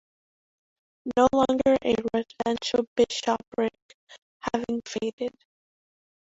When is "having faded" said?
4.51-5.35